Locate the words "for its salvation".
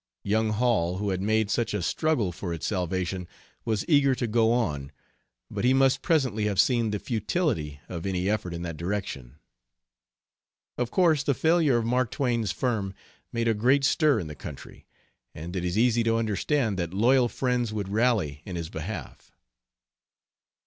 2.31-3.27